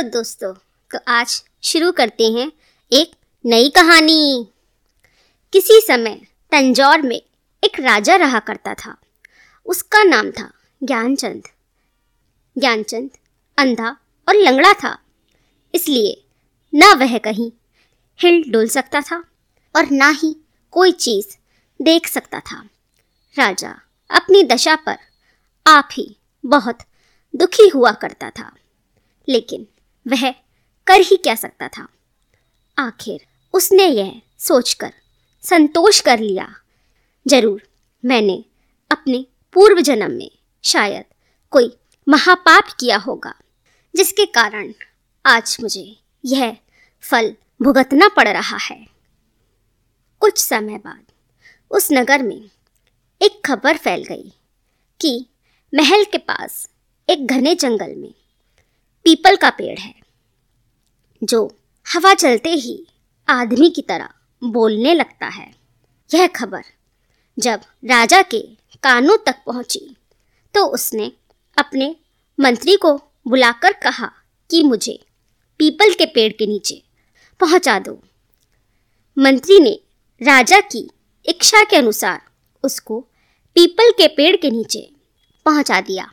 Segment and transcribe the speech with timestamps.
[0.00, 0.52] Hello दोस्तों
[0.90, 2.46] तो आज शुरू करते हैं
[2.92, 3.10] एक
[3.44, 4.46] नई कहानी।
[5.52, 6.14] किसी समय
[6.52, 7.16] तंजौर में
[7.62, 8.94] एक राजा रहा करता था।
[9.66, 10.48] उसका नाम था
[10.82, 11.48] ज्ञानचंद।
[12.56, 13.10] ज्ञानचंद
[13.58, 13.90] अंधा
[14.28, 14.96] और लंगड़ा था,
[15.74, 16.24] इसलिए
[16.72, 17.50] ना वह कहीं
[18.18, 19.18] हिल डुल सकता था
[19.74, 20.34] और ना ही
[20.72, 21.36] कोई चीज़
[21.80, 22.62] देख सकता था।
[23.36, 23.74] राजा
[24.10, 24.96] अपनी दशा पर
[25.66, 26.78] आप ही बहुत
[27.34, 28.50] दुखी हुआ करता था,
[29.28, 29.66] लेकिन
[30.10, 30.30] वह
[30.86, 31.86] कर ही क्या सकता था?
[32.78, 34.92] आखिर उसने यह सोचकर
[35.42, 36.54] संतोष कर लिया।
[37.26, 37.62] ज़रूर,
[38.04, 38.44] मैंने
[38.90, 40.30] अपने पूर्व जन्म में
[40.64, 41.04] शायद
[41.50, 41.76] कोई
[42.08, 43.34] महापाप किया होगा,
[43.94, 44.72] जिसके कारण
[45.24, 46.56] आज मुझे यह
[47.04, 48.86] फल भुगतना पड़ रहा है।
[50.20, 51.02] कुछ समय बाद
[51.70, 52.50] उस नगर में
[53.20, 54.32] एक खबर फैल गई
[55.00, 55.26] कि
[55.74, 56.68] महल के पास
[57.08, 58.12] एक घने जंगल में
[59.04, 59.99] पीपल का पेड़ है।
[61.22, 61.46] जो
[61.86, 62.74] हवा चलते ही
[63.28, 64.08] आदमी की तरह
[64.42, 65.50] बोलने लगता है।
[66.10, 66.62] यह खबर
[67.38, 68.40] जब राजा के
[68.82, 69.80] कानों तक पहुँची
[70.54, 71.10] तो उसने
[71.56, 71.94] अपने
[72.38, 72.94] मंत्री को
[73.28, 74.10] बुलाकर कहा
[74.50, 74.98] कि मुझे
[75.60, 76.82] पीपल के पेड़ के नीचे
[77.40, 77.98] पहुँचा दो।
[79.16, 79.78] मंत्री ने
[80.20, 80.88] राजा की
[81.26, 82.20] इच्छा के अनुसार
[82.64, 83.00] उसको
[83.56, 84.88] पीपल के पेड़ के नीचे
[85.46, 86.04] पहुँचा दिया।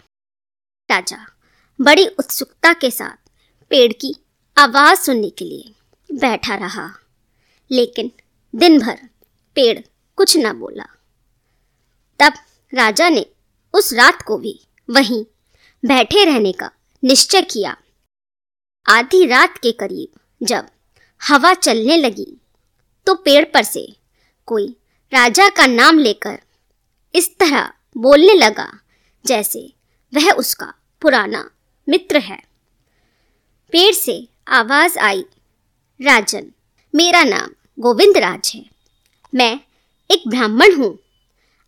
[0.90, 1.26] राजा
[1.80, 3.30] बड़ी उत्सुकता के साथ
[3.72, 4.16] पेड़ की
[4.58, 6.86] आवाज़ सुनने के लिए बैठा रहा,
[7.72, 8.12] लेकिन
[8.54, 8.98] दिन भर
[9.58, 9.80] पेड़
[10.18, 10.86] कुछ न बोला।
[12.20, 12.34] तब
[12.74, 13.26] राजा ने
[13.74, 15.24] उस रात को भी वहीं
[15.84, 16.70] बैठे रहने का
[17.04, 17.76] निश्चय किया।
[18.86, 20.70] आधी रात के करीब जब
[21.22, 22.28] हवा चलने लगी
[23.08, 23.86] तो पेड़ पर से
[24.48, 24.68] कोई
[25.12, 26.40] राजा का नाम लेकर
[27.14, 28.68] इस तरह बोलने लगा,
[29.26, 29.62] जैसे
[30.14, 31.50] वह उसका पुराना
[31.88, 32.40] मित्र है।
[33.74, 34.18] पेड़ से
[34.50, 35.22] आवाज़ आई,
[36.00, 36.52] राजन,
[36.96, 38.64] मेरा नाम गोविंद राज है।
[39.36, 39.60] मैं
[40.10, 40.98] एक ब्राह्मण हूँ।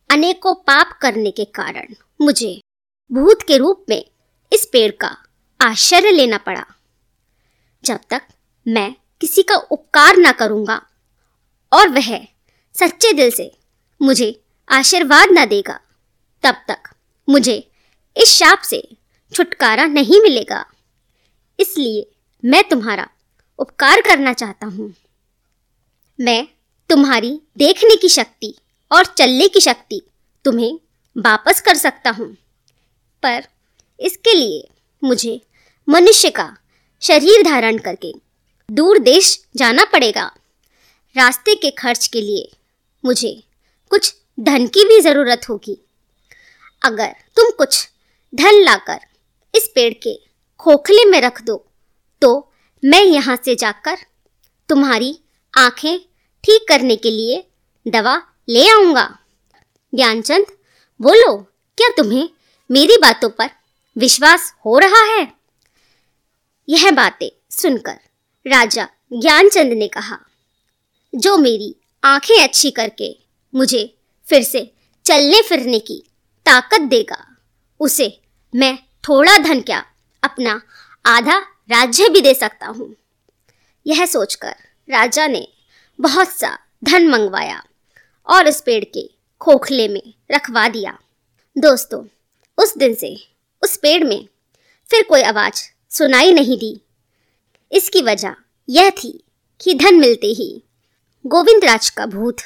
[0.09, 2.61] अनेकों पाप करने के कारण मुझे
[3.11, 4.05] भूत के रूप में
[4.53, 5.09] इस पेड़ का
[5.61, 6.65] आश्चर्य लेना पड़ा।
[7.83, 8.21] जब तक
[8.67, 10.81] मैं किसी का उपकार ना करूँगा
[11.71, 12.17] और वह
[12.75, 13.51] सच्चे दिल से
[14.01, 14.29] मुझे
[14.69, 15.79] आशीर्वाद ना देगा,
[16.43, 16.89] तब तक
[17.29, 17.57] मुझे
[18.17, 18.81] इस शाप से
[19.33, 20.65] छुटकारा नहीं मिलेगा।
[21.59, 22.07] इसलिए
[22.45, 23.09] मैं तुम्हारा
[23.59, 24.95] उपकार करना चाहता हूँ।
[26.21, 26.47] मैं
[26.89, 28.55] तुम्हारी देखने की शक्ति
[28.91, 30.01] और चलने की शक्ति
[30.45, 30.79] तुम्हें
[31.17, 32.37] वापस कर सकता हूँ।
[33.23, 33.43] पर
[33.99, 34.67] इसके लिए
[35.03, 35.41] मुझे
[35.89, 36.57] मनुष्य का
[37.01, 38.13] शरीर धारण करके
[38.71, 40.31] दूर देश जाना पड़ेगा।
[41.17, 42.57] रास्ते के खर्च के लिए
[43.05, 43.43] मुझे
[43.89, 45.77] कुछ धन की भी ज़रूरत होगी।
[46.83, 47.89] अगर तुम कुछ
[48.35, 48.99] धन लाकर
[49.55, 50.19] इस पेड़ के
[50.57, 51.68] खोखले में रख दो
[52.21, 52.51] तो
[52.83, 53.97] मैं यहाँ से जाकर
[54.69, 55.19] तुम्हारी
[55.57, 55.99] आँखें
[56.43, 57.43] ठीक करने के लिए
[57.87, 59.19] दवा ले आऊँगा।
[59.95, 60.45] ज्ञानचंद,
[61.01, 61.35] बोलो,
[61.77, 62.29] क्या तुम्हें
[62.71, 63.49] मेरी बातों पर
[63.97, 65.27] विश्वास हो रहा है?
[66.69, 67.99] यह बातें सुनकर
[68.45, 70.19] राजा ज्ञानचंद ने कहा,
[71.15, 73.15] जो मेरी आँखें अच्छी करके
[73.55, 73.97] मुझे
[74.27, 74.71] फिर से
[75.05, 76.03] चलने फिरने की
[76.45, 77.25] ताकत देगा,
[77.79, 78.21] उसे
[78.55, 79.83] मैं थोड़ा धन क्या
[80.23, 80.61] अपना
[81.05, 82.95] आधा राज्य भी दे सकता हूँ।
[83.85, 84.55] यह सोचकर
[84.89, 85.47] राजा ने
[85.99, 87.61] बहुत सा धन मंगवाया
[88.27, 89.09] और उस पेड़ के
[89.41, 90.97] खोखले में रखवा दिया।
[91.55, 92.03] दोस्तों,
[92.57, 93.15] उस दिन से
[93.63, 94.27] उस पेड़ में
[94.89, 96.81] फिर कोई आवाज़ सुनाई नहीं दी।
[97.71, 98.35] इसकी वजह
[98.69, 99.11] यह थी
[99.61, 100.63] कि धन मिलते ही
[101.25, 102.41] गोविंद राज का भूत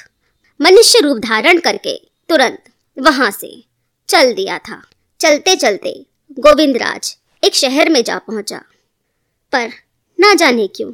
[0.60, 1.96] मनुष्य रूप धारण करके
[2.28, 2.64] तुरंत
[2.98, 3.64] वहाँ से
[4.08, 4.82] चल दिया था।
[5.20, 6.06] चलते चलते
[6.40, 8.62] गोविंद राज एक शहर में जा पहुँचा।
[9.54, 9.70] पर
[10.20, 10.92] ना जाने क्यों।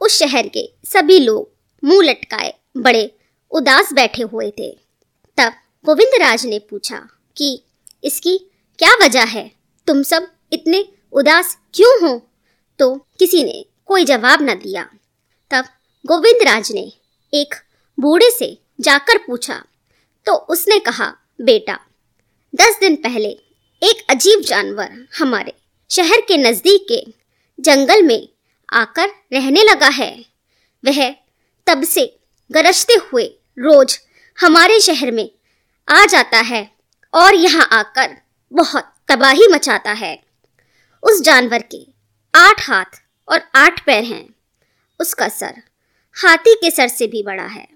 [0.00, 1.50] उस शहर के सभी लोग
[1.84, 3.14] मुँह लटकाए बड़े
[3.50, 4.78] उदास बैठे हुए थे।
[5.36, 5.52] तब
[5.84, 7.62] गोविंद राज ने पूछा कि,
[8.04, 8.38] इसकी
[8.78, 9.52] क्या वजह है?
[9.86, 12.28] तुम सब इतने उदास क्यों हो?
[12.78, 14.90] तो किसी ने कोई जवाब न दिया।
[15.50, 15.64] तब
[16.06, 16.92] गोविंद राज ने
[17.34, 17.54] एक
[18.00, 19.64] बूढ़े से जाकर पूछा।
[20.26, 21.80] तो उसने कहा, बेटा,
[22.54, 23.28] दस दिन पहले
[23.82, 25.52] एक अजीब जानवर हमारे
[25.90, 27.23] शहर के नज़दीक के
[27.58, 28.28] जंगल में
[28.72, 30.24] आकर रहने लगा है।
[30.84, 31.10] वह
[31.66, 32.20] तब से
[32.50, 33.24] गरजते हुए
[33.58, 33.98] रोज
[34.38, 35.30] हमारे शहर में
[35.88, 36.70] आ जाता है
[37.14, 38.16] और यहाँ आकर
[38.52, 40.22] बहुत तबाही मचाता है।
[41.02, 41.86] उस जानवर के
[42.34, 44.34] आठ हाथ और आठ पैर हैं।
[45.00, 45.62] उसका सर
[46.16, 47.66] हाथी के सर से भी बड़ा है।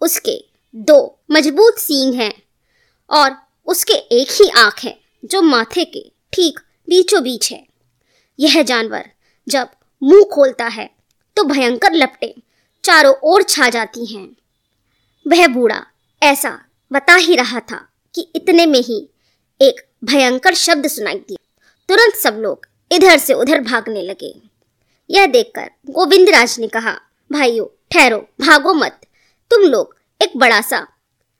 [0.00, 0.44] उसके
[0.74, 2.32] दो मज़बूत सींग हैं
[3.10, 3.36] और
[3.66, 7.67] उसके एक ही आँख है जो माथे के ठीक बीचों बीच है।
[8.38, 9.10] यह जानवर
[9.46, 9.68] जब
[10.02, 10.90] मुँह खोलता है
[11.36, 12.34] तो भयंकर लपटे
[12.84, 14.26] चारों ओर छा जाती हैं।
[15.26, 15.80] वह बूढ़ा
[16.22, 16.50] ऐसा
[16.92, 18.98] बता ही रहा था कि इतने में ही
[19.60, 21.38] एक भयंकर शब्द सुनाई दिया।
[21.88, 24.34] तुरंत सब लोग इधर से उधर भागने लगे।
[25.10, 26.92] यह देखकर गोविंद राज ने कहा,
[27.30, 29.00] भाइयों, ठहरो, भागो मत।
[29.50, 30.86] तुम लोग एक बड़ा सा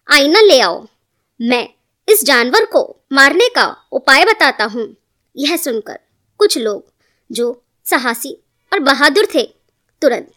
[0.09, 0.87] आईना ले आओ।
[1.41, 1.69] मैं
[2.09, 4.89] इस जानवर को मारने का उपाय बताता हूँ।
[5.37, 5.99] यह सुनकर
[6.39, 6.93] कुछ लोग
[7.33, 8.33] जो साहसी
[8.73, 9.43] और बहादुर थे,
[10.03, 10.35] तुरंत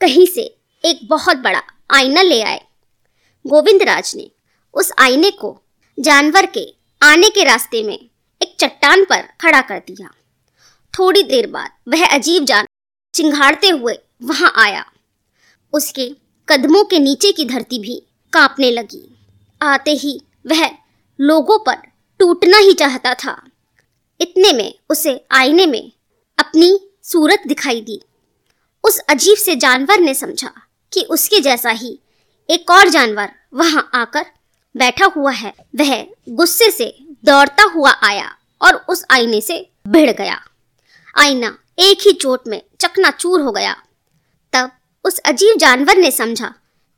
[0.00, 0.42] कहीं से
[0.84, 2.64] एक बहुत बड़ा आईना ले आए।
[3.46, 4.30] गोविंद राज ने
[4.74, 5.60] उस आईने को
[6.00, 7.98] जानवर के आने के रास्ते में
[8.42, 10.10] एक चट्टान पर खड़ा कर दिया।
[10.98, 12.66] थोड़ी देर बाद वह अजीब जान
[13.14, 14.84] चिंगाड़ते हुए वहाँ आया।
[15.72, 16.10] उसके
[16.48, 18.02] कदमों के नीचे की धरती भी
[18.32, 19.18] कांपने लगी।
[19.62, 20.70] आते ही वह
[21.20, 21.76] लोगों पर
[22.18, 23.50] टूटना ही चाहता था।
[24.24, 25.92] इतने में, उसे आईने में
[26.38, 28.00] अपनी सूरत दिखाई दी।
[28.84, 30.52] उस अजीब से जानवर ने समझा
[30.92, 31.98] कि उसके जैसा ही
[32.50, 34.26] एक और जानवर वहाँ आकर
[34.76, 36.86] बैठा हुआ है। वह गुस्से से
[37.24, 40.40] दौड़ता हुआ आया और उस आईने से भिड़ गया।
[41.18, 43.74] आईना एक ही चोट में चकनाचूर हो गया।
[44.52, 44.70] तब
[45.04, 46.54] उस अजीब जानवर ने समझा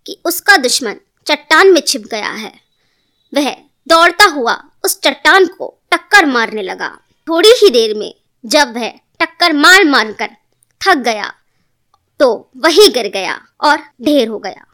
[0.06, 0.96] कि उसका दुश्मन
[1.26, 2.52] चट्टान में छिप गया है।
[3.34, 3.50] वह
[3.88, 8.12] दौड़ता हुआ उस चट्टान को टक्कर मारने लगा। थोड़ी ही देर में
[8.44, 8.88] जब वह
[9.20, 10.30] टक्कर मार मार कर
[10.80, 11.32] थक गया
[12.20, 14.66] तो वही गिर गया और ढेर हो गया।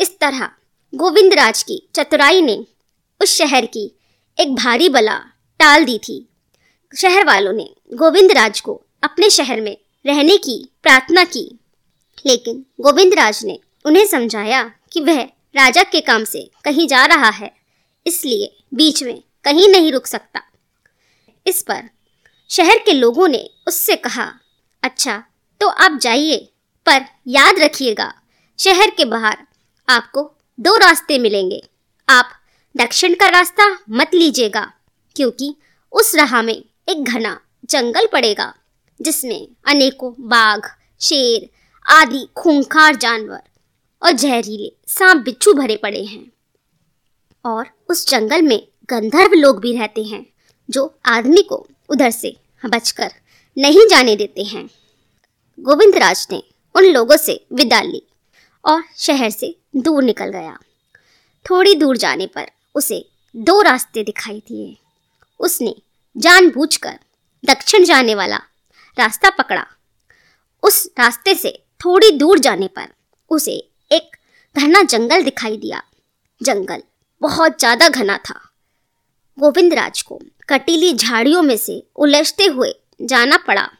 [0.00, 0.48] इस तरह
[0.92, 2.56] गोविंद राज की चतुराई ने
[3.20, 3.90] उस शहर की
[4.38, 5.18] एक भारी बला
[5.60, 6.26] टाल दी थी।
[6.92, 11.48] शहर वालों ने गोविंद राज को अपने शहर में रहने की प्रार्थना की,
[12.26, 15.22] लेकिन गोविंद राज ने उन्हें समझाया कि वह
[15.54, 17.50] राजा के काम से कहीं जा रहा है,
[18.06, 20.42] इसलिए बीच में कहीं नहीं रुक सकता।
[21.46, 21.82] इस पर।
[22.50, 24.32] शहर के लोगों ने उससे कहा
[24.82, 25.22] अच्छा
[25.60, 26.36] तो आप जाइए,
[26.86, 28.12] पर याद रखिएगा,
[28.58, 29.38] शहर के बाहर
[29.88, 31.62] आपको दो रास्ते मिलेंगे।
[32.08, 32.30] आप
[32.74, 34.72] दक्षिण का रास्ता मत लीजिएगा,
[35.16, 35.54] क्योंकि
[35.92, 36.54] उस राह में
[36.88, 38.52] एक घना जंगल पड़ेगा,
[39.00, 40.60] जिसमें अनेकों बाघ,
[41.00, 41.48] शेर
[41.86, 43.42] आदि खूंखार जानवर
[44.02, 46.30] और जहरीले सांप बिच्छू भरे पड़े हैं।
[47.44, 48.60] और उस जंगल में
[48.90, 50.24] गंधर्व लोग भी रहते हैं।
[50.68, 53.12] जो आदमी को उधर से बचकर
[53.56, 54.66] नहीं जाने देते हैं।
[55.58, 56.42] गोविंद राज ने
[56.74, 58.02] उन लोगों से विदा ली
[58.64, 60.58] और शहर से दूर निकल गया।
[61.46, 63.04] थोड़ी दूर जाने पर उसे
[63.34, 64.76] दो रास्ते दिखाई दिए।
[65.40, 65.74] उसने
[66.16, 66.98] जानबूझकर
[67.44, 68.36] दक्षिण जाने वाला
[68.96, 69.64] रास्ता पकड़ा।
[70.62, 72.88] उस रास्ते से थोड़ी दूर जाने पर
[73.30, 73.52] उसे
[73.90, 74.16] एक
[74.56, 75.82] घना जंगल दिखाई दिया।
[76.40, 76.82] जंगल
[77.22, 78.40] बहुत ज़्यादा घना था।
[79.38, 83.70] गोविंद राज को कटीली झाड़ियों में से उलझते हुए जाना पड़ा।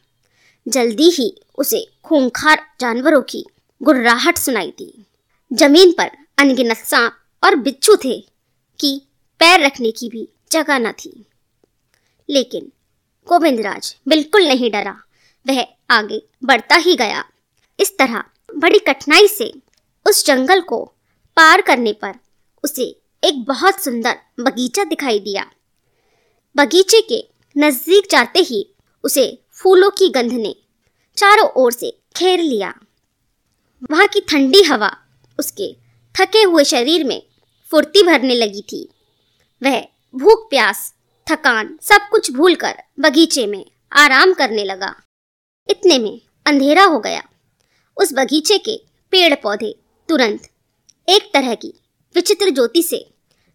[0.68, 3.46] जल्दी ही उसे खूंखार जानवरों की
[3.82, 5.06] गुर्राहट सुनाई दी।
[5.52, 8.26] ज़मीन पर अनगिनत सांप और बिच्छू थे
[8.80, 9.02] कि
[9.38, 11.26] पैर रखने की भी जगह न थी।
[12.30, 12.72] लेकिन
[13.28, 15.02] गोविंदराज बिल्कुल नहीं डरा।
[15.46, 17.24] वह आगे बढ़ता ही गया।
[17.80, 18.24] इस तरह
[18.56, 19.54] बड़ी कठिनाई से
[20.06, 20.84] उस जंगल को
[21.36, 22.14] पार करने पर
[22.64, 25.50] उसे एक बहुत सुंदर बगीचा दिखाई दिया।
[26.56, 28.74] बगीचे के नज़दीक जाते ही
[29.04, 30.54] उसे फूलों की गंध ने
[31.16, 32.74] चारों ओर से घेर लिया।
[33.90, 34.90] वहाँ की ठंडी हवा
[35.38, 35.76] उसके
[36.14, 37.22] थके हुए शरीर में
[37.70, 38.88] फुर्ती भरने लगी थी।
[39.62, 39.80] वह
[40.14, 40.94] भूख, प्यास,
[41.30, 44.94] थकान सब कुछ भूलकर बगीचे में आराम करने लगा।
[45.70, 47.22] इतने में अंधेरा हो गया।
[47.96, 48.76] उस बगीचे के
[49.10, 49.74] पेड़ पौधे
[50.08, 50.48] तुरंत
[51.08, 51.74] एक तरह की
[52.14, 53.10] विचित्र ज्योति से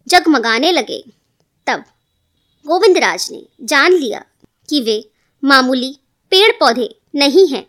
[0.08, 1.04] जगमगाने लगे।
[1.66, 1.84] तब
[2.66, 4.24] गोविंद राज ने जान लिया
[4.68, 4.96] कि वे
[5.42, 5.96] मामूली
[6.32, 7.64] पेड़ पौधे नहीं हैं।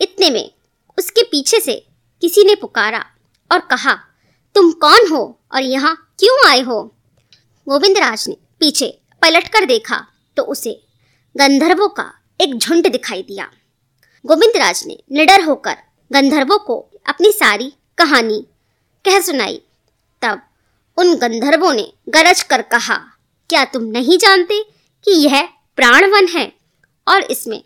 [0.00, 0.50] इतने में
[0.98, 1.74] उसके पीछे से
[2.22, 3.04] किसी ने पुकारा
[3.50, 3.94] और कहा,
[4.56, 5.22] तुम कौन हो
[5.54, 6.82] और यहाँ क्यों आए हो?
[7.66, 8.88] गोविंद राज ने पीछे
[9.22, 10.04] पलट कर देखा
[10.36, 10.80] तो उसे
[11.34, 13.50] गंधर्वों का एक झुंड दिखाई दिया।
[14.24, 15.76] गोविंद राज ने निडर होकर
[16.10, 18.40] गंधर्वों को अपनी सारी कहानी
[19.04, 19.60] कह सुनाई।
[20.22, 20.40] तब
[20.98, 22.98] उन गंधर्वों ने गरज कर कहा
[23.50, 24.62] क्या तुम नहीं जानते
[25.04, 25.42] कि यह
[25.76, 26.52] प्राणवन है?
[27.06, 27.62] और इसमें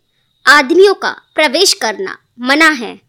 [0.46, 3.00] आदमियों का प्रवेश करना मना है।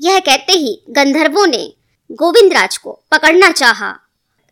[0.00, 1.64] यह कहते ही गंधर्वों ने
[2.10, 3.90] गोविंद राज को पकड़ना चाहा।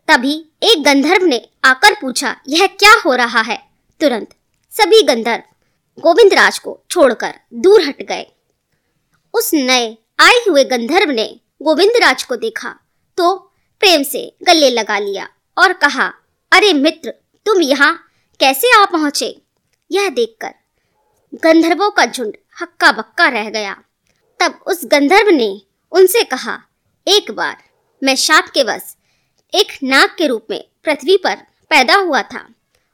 [0.09, 3.59] तभी एक गंधर्व ने आकर पूछा, यह क्या हो रहा है?
[4.01, 4.35] तुरंत
[4.73, 5.43] सभी गंधर्व
[5.99, 8.27] गोविंद राज को छोड़कर दूर हट गए।
[9.35, 11.29] उस नए आए हुए गंधर्व ने
[11.63, 12.77] गोविंद राज को देखा
[13.19, 13.35] तो
[13.83, 16.13] प्रेम से गले लगा लिया और कहा
[16.57, 17.11] अरे मित्र,
[17.47, 17.93] तुम यहाँ
[18.41, 19.27] कैसे आ पहुँचे?
[19.91, 20.55] यह देखकर
[21.45, 23.75] गंधर्वों का झुंड हक्का बक्का रह गया।
[24.41, 25.49] तब उस गंधर्व ने
[25.93, 26.57] उनसे कहा,
[27.07, 27.57] एक बार
[28.03, 28.95] मैं शाप के वश
[29.53, 31.37] एक नाग के रूप में पृथ्वी पर
[31.71, 32.47] पैदा हुआ था।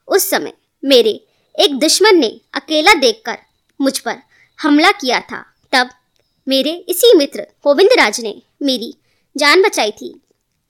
[0.07, 0.53] उस समय
[0.83, 1.19] मेरे
[1.55, 3.37] एक दुश्मन ने अकेला देखकर
[3.79, 4.21] मुझ पर
[4.59, 5.89] हमला किया था। तब
[6.47, 8.95] मेरे इसी मित्र गोविंद राज ने मेरी
[9.37, 10.15] जान बचाई थी।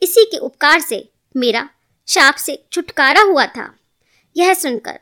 [0.01, 1.69] इसी के उपकार से मेरा
[2.07, 3.73] शाप से छुटकारा हुआ था।
[4.35, 4.99] यह सुनकर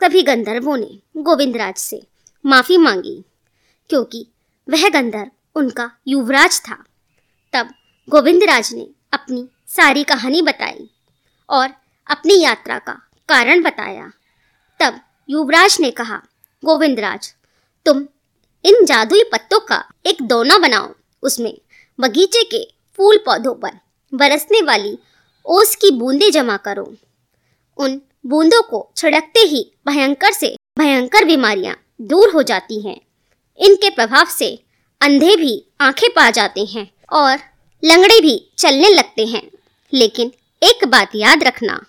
[0.00, 2.00] तभी गंधर्वों ने गोविंदराज से
[2.44, 3.24] माफ़ी मांगी,
[3.90, 4.26] क्योंकि
[4.68, 6.84] वह गंधर्व उनका युवराज था।
[7.54, 7.68] तब
[8.08, 10.88] गोविंदराज ने अपनी सारी कहानी बताई
[11.48, 11.68] और
[12.06, 12.92] अपनी यात्रा का
[13.28, 14.10] कारण बताया।
[14.80, 16.20] तब युवराज ने कहा,
[16.62, 17.32] गोविंदराज,
[17.86, 18.06] तुम
[18.64, 21.54] इन जादुई पत्तों का एक दोना बनाओ। उसमें
[21.98, 22.64] बगीचे के
[22.98, 23.78] फूल पौधों पर
[24.12, 24.98] बरसने वाली
[25.44, 26.94] ओस की बूंदें जमा करो।
[27.76, 33.00] उन बूंदों को छिड़कते ही भयंकर से भयंकर बीमारियाँ दूर हो जाती हैं।
[33.58, 34.64] इनके प्रभाव से
[35.00, 37.38] अंधे भी आँखें पा जाते हैं और
[37.84, 39.50] लंगड़े भी चलने लगते हैं।
[39.92, 40.32] लेकिन
[40.62, 41.86] एक बात याद रखना,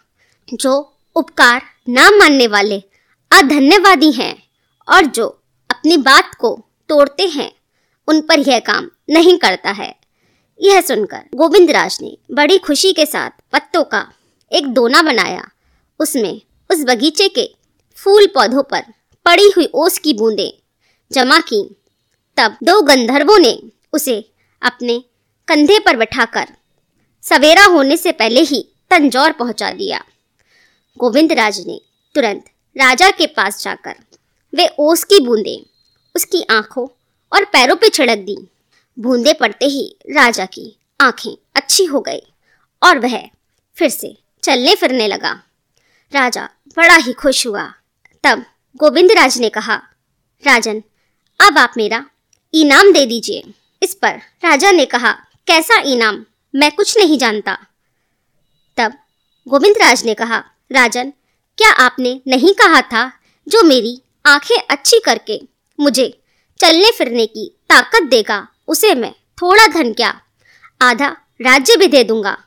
[0.54, 2.84] जो उपकार ना मानने वाले
[3.32, 4.44] अधन्यवादी हैं
[4.90, 5.28] और जो
[5.70, 6.60] अपनी बात को
[6.90, 7.52] तोड़ते हैं,
[8.08, 9.96] उन पर यह काम नहीं करता है।
[10.62, 14.08] यह सुनकर गोविंदराज ने बड़ी खुशी के साथ पत्तों का
[14.52, 15.50] एक दोना बनाया।
[16.00, 17.50] उसमें उस बगीचे के
[17.98, 18.82] फूल पौधों पर
[19.26, 20.52] पड़ी हुई ओस की बूंदें
[21.12, 21.64] जमा की।
[22.38, 23.60] तब दो गंधर्वों ने
[23.94, 24.20] उसे
[24.62, 25.04] अपने
[25.48, 26.48] कंधे पर बैठाकर
[27.24, 28.62] सवेरा होने से पहले ही
[28.92, 30.04] तंजौर पहुँचा दिया।
[30.98, 31.80] गोविंद राज ने
[32.16, 33.96] तुरंत राजा के पास जाकर
[34.54, 35.66] वे ओस की बूंदें,
[36.16, 36.88] उसकी आँखों
[37.32, 38.38] और पैरों पर छिड़क दी।
[38.98, 42.22] बूंदे पड़ते ही राजा की आँखें अच्छी हो गई
[42.82, 43.18] और वह
[43.76, 45.32] फिर से चलने फिरने लगा।
[46.14, 47.74] राजा बड़ा ही खुश हुआ।
[48.24, 48.46] तब
[48.78, 49.76] गोविंद राज ने कहा,
[50.48, 50.84] राजन,
[51.40, 52.06] अब आप मेरा
[52.54, 53.54] इनाम दे दीजिए।
[53.84, 54.10] इस पर
[54.46, 55.12] राजा ने कहा,
[55.48, 56.26] कैसा इनाम?
[56.56, 57.58] मैं कुछ नहीं जानता।
[58.78, 58.94] तब
[59.48, 61.14] गोविंदराज ने कहा, राजन,
[61.58, 63.12] क्या आपने नहीं कहा था
[63.48, 65.42] जो मेरी आँखें अच्छी करके
[65.80, 66.24] मुझे
[66.60, 68.48] चलने फिरने की ताकत देगा?
[68.68, 70.22] उसे मैं थोड़ा धन क्या,
[70.82, 71.08] आधा
[71.42, 72.45] राज्य भी दे दूँगा।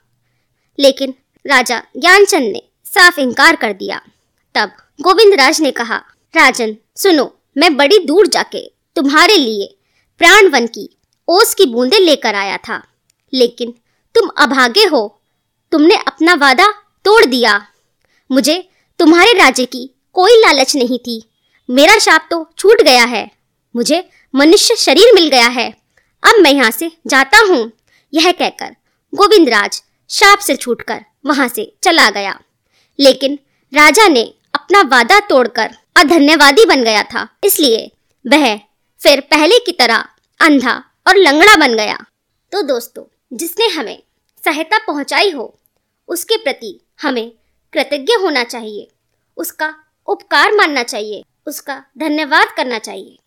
[0.78, 1.14] लेकिन
[1.47, 4.00] राजा ज्ञानचंद ने साफ़ इनकार कर दिया।
[4.54, 5.97] तब गोविंद राज ने कहा,
[6.37, 9.76] राजन, सुनो, मैं बड़ी दूर जाके तुम्हारे लिए
[10.18, 10.90] प्राण वन की
[11.28, 12.87] ओस की बूंदें लेकर आया था।
[13.32, 13.75] लेकिन
[14.14, 15.20] तुम अभागे हो,
[15.73, 16.73] तुमने अपना वादा
[17.04, 17.66] तोड़ दिया।
[18.30, 18.68] मुझे
[18.99, 21.23] तुम्हारे राज्य की कोई लालच नहीं थी।
[21.70, 23.30] मेरा शाप तो छूट गया है।
[23.76, 25.70] मुझे मनुष्य शरीर मिल गया है।
[26.23, 27.73] अब मैं यहाँ से जाता हूँ,
[28.14, 28.76] यह कहकर
[29.14, 32.41] गोविंदराज शाप से छूटकर वहाँ से चला गया।
[33.00, 33.38] लेकिन
[33.75, 37.93] राजा ने अपना वादा तोड़कर अधन्यवादी बन गया था। इसलिए
[38.27, 38.57] वह
[39.03, 40.09] फिर पहले की तरह
[40.41, 42.05] अंधा और लंगड़ा बन गया।
[42.53, 44.03] तो दोस्तों, जिसने हमें
[44.45, 45.59] सहायता पहुंचाई हो,
[46.09, 47.33] उसके प्रति हमें
[47.73, 48.88] कृतज्ञ होना चाहिए।
[49.37, 49.75] उसका
[50.07, 53.19] उपकार मानना चाहिए। उसका धन्यवाद करना चाहिए।